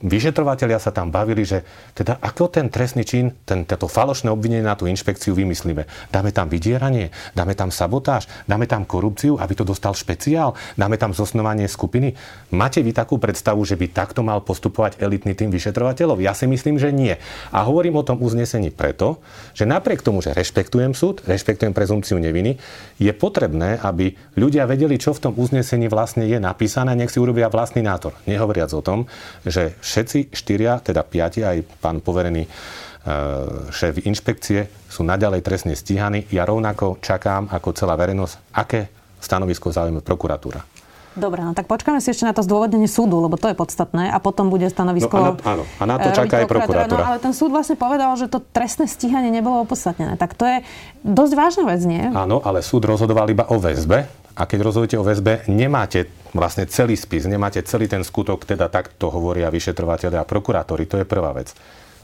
[0.00, 4.76] vyšetrovateľia sa tam bavili, že teda ako ten trestný čin, ten, toto falošné obvinenie na
[4.76, 5.84] tú inšpekciu vymyslíme.
[6.08, 11.12] Dáme tam vydieranie, dáme tam sabotáž, dáme tam korupciu, aby to dostal špeciál, dáme tam
[11.12, 12.16] zosnovanie skupiny.
[12.52, 16.24] Máte vy takú predstavu, že by takto mal postupovať elitný tým vyšetrovateľov?
[16.24, 17.20] Ja si myslím, že nie.
[17.52, 19.20] A hovorím o tom uznesení preto,
[19.52, 22.56] že napriek tomu, že rešpektujem súd, rešpektujem prezumciu neviny,
[22.96, 27.52] je potrebné, aby ľudia vedeli, čo v tom uznesení vlastne je napísané, nech si urobia
[27.52, 28.16] vlastný názor.
[28.24, 29.04] Nehovoriac o tom,
[29.44, 32.48] že všetci štyria, teda piati, aj pán poverený e,
[33.74, 36.30] šéf inšpekcie sú naďalej trestne stíhaní.
[36.30, 38.86] Ja rovnako čakám ako celá verejnosť, aké
[39.18, 40.62] stanovisko zaujme prokuratúra.
[41.10, 44.22] Dobre, no tak počkáme si ešte na to zdôvodnenie súdu, lebo to je podstatné a
[44.22, 45.10] potom bude stanovisko...
[45.10, 47.02] No, áno, áno, a na to čaká aj prokuratúra.
[47.02, 50.14] No, ale ten súd vlastne povedal, že to trestné stíhanie nebolo opodstatnené.
[50.14, 50.62] Tak to je
[51.02, 52.06] dosť vážna vec, nie?
[52.14, 56.94] Áno, ale súd rozhodoval iba o väzbe a keď rozhodujete o väzbe, nemáte vlastne celý
[56.94, 60.86] spis, nemáte celý ten skutok, teda takto hovoria vyšetrovateľe a prokurátori.
[60.86, 61.52] To je prvá vec.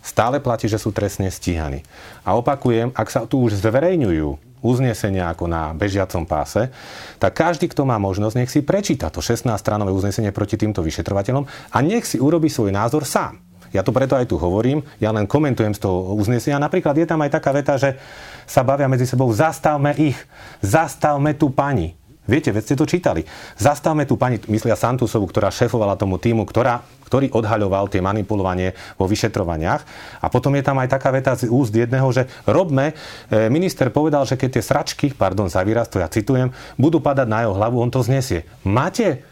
[0.07, 1.83] Stále platí, že sú trestne stíhaní.
[2.23, 6.71] A opakujem, ak sa tu už zverejňujú uznesenia ako na bežiacom páse,
[7.19, 11.79] tak každý, kto má možnosť, nech si prečíta to 16-stranové uznesenie proti týmto vyšetrovateľom a
[11.83, 13.39] nech si urobí svoj názor sám.
[13.75, 16.63] Ja to preto aj tu hovorím, ja len komentujem z toho uznesenia.
[16.63, 17.99] Napríklad je tam aj taká veta, že
[18.47, 20.17] sa bavia medzi sebou, zastavme ich,
[20.63, 22.06] zastavme tú pani.
[22.27, 23.23] Viete, veď ste to čítali.
[23.55, 29.07] Zastavme tu pani, myslia Santusovu, ktorá šéfovala tomu týmu, ktorá, ktorý odhaľoval tie manipulovanie vo
[29.07, 29.83] vyšetrovaniach.
[30.21, 32.99] A potom je tam aj taká veta z úst jedného, že robme,
[33.31, 37.27] e, minister povedal, že keď tie sračky, pardon za výraz, to ja citujem, budú padať
[37.31, 38.43] na jeho hlavu, on to znesie.
[38.67, 39.23] Máte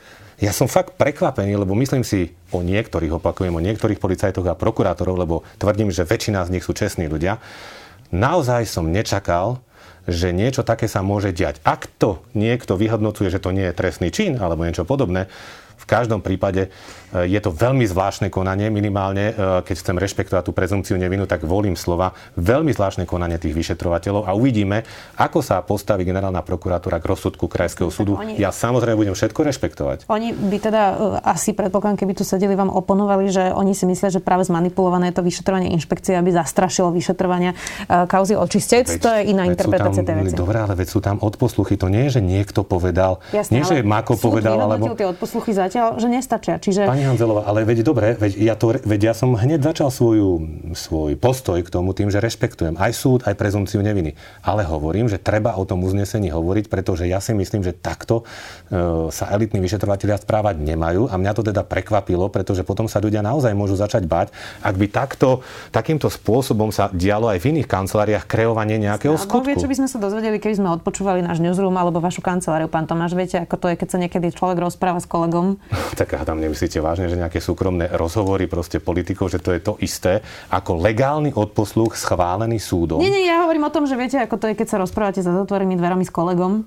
[0.43, 5.15] ja som fakt prekvapený, lebo myslím si o niektorých, opakujem, o niektorých policajtoch a prokurátorov,
[5.15, 7.39] lebo tvrdím, že väčšina z nich sú čestní ľudia.
[8.13, 9.64] Naozaj som nečakal,
[10.05, 11.61] že niečo také sa môže diať.
[11.65, 15.33] Ak to niekto vyhodnocuje, že to nie je trestný čin alebo niečo podobné,
[15.77, 19.33] v každom prípade e, je to veľmi zvláštne konanie, minimálne e,
[19.67, 22.17] keď chcem rešpektovať tú prezumciu nevinu, tak volím slova.
[22.39, 24.87] Veľmi zvláštne konanie tých vyšetrovateľov a uvidíme,
[25.21, 28.17] ako sa postaví generálna prokuratúra k rozsudku Krajského súdu.
[28.17, 29.99] Oni, ja samozrejme budem všetko rešpektovať.
[30.09, 34.09] Oni by teda e, asi predpokladám, keby tu sedeli, vám oponovali, že oni si myslia,
[34.09, 37.57] že práve zmanipulované je to vyšetrovanie inšpekcie, aby zastrašilo vyšetrovania
[37.89, 38.87] kauzy očistec.
[38.87, 40.35] Veď, to je iná interpretácia tej veci.
[40.37, 41.77] Dobre, ale veď sú tam odposluchy.
[41.81, 44.95] To nie je, že niekto povedal, Jasne, nie, že Mako povedal, alebo...
[44.95, 46.55] tie odposluchy zatiaľ, že nestačia.
[46.61, 46.85] Čiže...
[46.85, 50.45] Pani Hanzelová, ale veď dobre, veď ja, to, veď ja som hneď začal svoju,
[50.77, 54.15] svoj postoj k tomu tým, že rešpektujem aj súd, aj prezumciu neviny.
[54.45, 58.29] Ale hovorím, že treba o tom uznesení hovoriť, pretože ja si myslím, že takto
[58.69, 63.25] e, sa elitní vyšetrovateľia správať nemajú a mňa to teda prekvapilo, pretože potom sa ľudia
[63.25, 65.41] naozaj môžu začať bať, ak by takto,
[65.73, 69.47] takýmto spôsobom sa dialo aj v iných kanceláriách kreovanie nejakého skutku.
[69.47, 72.89] Vie, čo by sme sa dozvedeli, keby sme odpočúvali náš newsroom alebo vašu kanceláriu, pán
[72.89, 73.17] Tomáš.
[73.17, 75.54] Viete, ako to je, keď sa niekedy človek rozpráva s kolegom
[76.01, 80.21] tak tam nemyslíte vážne, že nejaké súkromné rozhovory proste politikov, že to je to isté
[80.51, 83.01] ako legálny odposluch schválený súdom?
[83.01, 85.33] Nie, nie, ja hovorím o tom, že viete, ako to je, keď sa rozprávate za
[85.33, 86.67] zatvorenými dverami s kolegom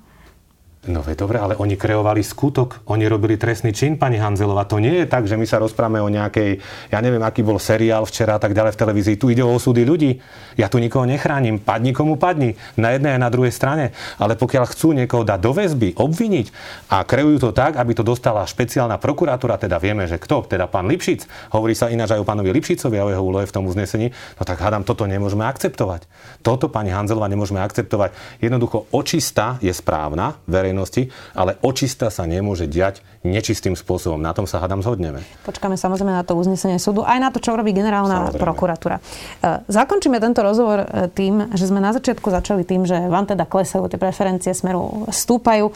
[0.85, 4.63] No veď dobre, ale oni kreovali skutok, oni robili trestný čin, pani Hanzelová.
[4.69, 6.63] To nie je tak, že my sa rozprávame o nejakej,
[6.93, 9.19] ja neviem, aký bol seriál včera a tak ďalej v televízii.
[9.19, 10.21] Tu ide o osudy ľudí.
[10.55, 11.59] Ja tu nikoho nechránim.
[11.59, 12.55] Padni komu padni.
[12.79, 13.91] Na jednej a na druhej strane.
[14.15, 16.47] Ale pokiaľ chcú niekoho dať do väzby, obviniť
[16.95, 20.87] a kreujú to tak, aby to dostala špeciálna prokuratúra, teda vieme, že kto, teda pán
[20.87, 24.15] Lipšic, hovorí sa ináč aj o pánovi Lipšicovi a o jeho úlohe v tom uznesení,
[24.39, 26.07] no tak hádam, toto nemôžeme akceptovať.
[26.45, 28.15] Toto, pani Hanzelová, nemôžeme akceptovať.
[28.39, 34.19] Jednoducho očista je správna, verejnosť verejnosti, ale očista sa nemôže diať nečistým spôsobom.
[34.19, 35.23] Na tom sa hádam zhodneme.
[35.47, 38.43] Počkáme samozrejme na to uznesenie súdu, aj na to, čo robí generálna samozrejme.
[38.43, 38.99] prokuratúra.
[38.99, 43.47] E, zakončíme tento rozhovor e, tým, že sme na začiatku začali tým, že vám teda
[43.47, 45.71] klesajú tie preferencie smeru stúpajú.
[45.71, 45.73] E,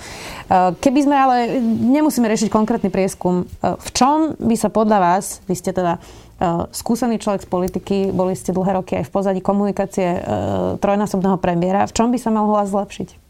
[0.76, 5.72] keby sme ale, nemusíme riešiť konkrétny prieskum, v čom by sa podľa vás, vy ste
[5.72, 6.04] teda
[6.74, 10.26] skúsený človek z politiky, boli ste dlhé roky aj v pozadí komunikácie
[10.82, 13.21] trojnásobného premiéra, v čom by sa mal hlas zlepšiť?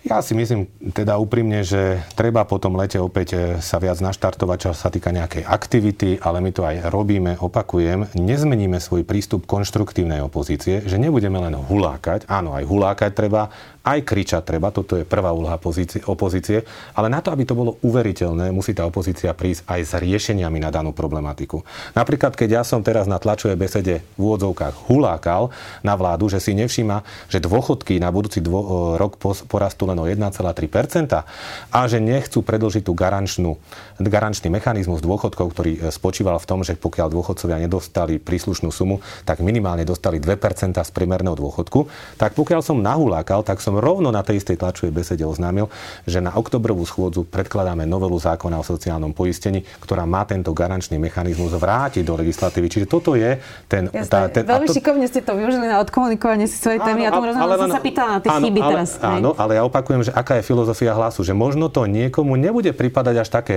[0.00, 0.64] Ja si myslím
[0.96, 5.12] teda úprimne, že treba po tom lete opäť e, sa viac naštartovať, čo sa týka
[5.12, 11.36] nejakej aktivity, ale my to aj robíme, opakujem, nezmeníme svoj prístup konštruktívnej opozície, že nebudeme
[11.36, 16.68] len hulákať, áno, aj hulákať treba, aj kričať treba, toto je prvá úloha pozície, opozície,
[16.92, 20.68] ale na to, aby to bolo uveriteľné, musí tá opozícia prísť aj s riešeniami na
[20.68, 21.64] danú problematiku.
[21.96, 25.48] Napríklad, keď ja som teraz na tlačovej besede v úvodzovkách hulákal
[25.80, 29.16] na vládu, že si nevšíma, že dôchodky na budúci dvo- rok
[29.48, 31.24] porastú len o 1,3%
[31.72, 33.56] a že nechcú predlžiť tú garančnú,
[33.96, 39.40] garančný mechanizmus dôchodkov, ktorý e, spočíval v tom, že pokiaľ dôchodcovia nedostali príslušnú sumu, tak
[39.40, 44.26] minimálne dostali 2% z priemerného dôchodku, tak pokiaľ som nahulákal, tak som som rovno na
[44.26, 45.70] tej istej tlačovej besede oznámil,
[46.02, 51.54] že na oktobrovú schôdzu predkladáme novelu zákona o sociálnom poistení, ktorá má tento garančný mechanizmus
[51.54, 52.66] vrátiť do legislatívy.
[52.66, 53.38] Čiže toto je
[53.70, 53.86] ten...
[54.10, 54.74] Tá, ten Veľmi to...
[54.74, 57.06] šikovne ste to využili na odkomunikovanie si svojej témy.
[57.06, 58.88] Ja tomu rozumiem, som sa pýtala na tie áno, chyby ale, teraz.
[58.98, 63.14] Áno, ale ja opakujem, že aká je filozofia hlasu, že možno to niekomu nebude pripadať
[63.22, 63.56] až také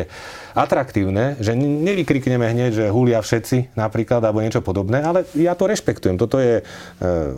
[0.53, 6.21] atraktívne, že nevykrikneme hneď, že hulia všetci napríklad alebo niečo podobné, ale ja to rešpektujem.
[6.21, 6.63] Toto je e,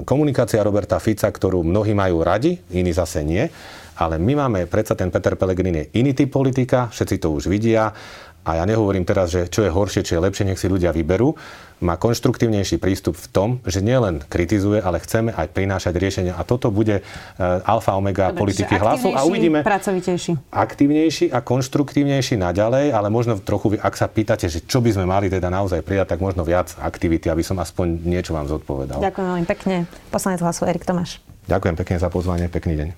[0.04, 3.49] komunikácia Roberta Fica, ktorú mnohí majú radi, iní zase nie.
[3.95, 7.95] Ale my máme, predsa ten Peter Pellegrini je iný typ politika, všetci to už vidia.
[8.45, 11.34] A ja nehovorím teraz, že čo je horšie, čo je lepšie, nech si ľudia vyberú.
[11.82, 16.38] Má konštruktívnejší prístup v tom, že nielen kritizuje, ale chceme aj prinášať riešenia.
[16.38, 19.17] A toto bude uh, alfa omega Dobre, politiky hlasu.
[19.17, 19.65] A uvidíme...
[19.65, 20.54] Pracovitejší.
[20.54, 25.25] Aktívnejší a konštruktívnejší naďalej, ale možno trochu, ak sa pýtate, že čo by sme mali
[25.25, 29.01] teda naozaj prijať, tak možno viac aktivity, aby som aspoň niečo vám zodpovedal.
[29.01, 29.75] Ďakujem veľmi pekne.
[30.13, 31.17] Poslanec hlasu Erik Tomáš.
[31.45, 32.89] Ďakujem pekne za pozvanie, pekný deň.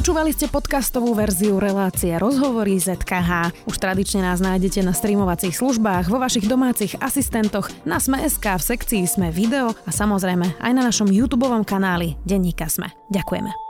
[0.00, 3.52] Počúvali ste podcastovú verziu relácie Rozhovory ZKH.
[3.68, 9.04] Už tradične nás nájdete na streamovacích službách, vo vašich domácich asistentoch, na Sme.sk, v sekcii
[9.04, 12.96] Sme video a samozrejme aj na našom YouTube kanáli Denníka Sme.
[13.12, 13.69] Ďakujeme.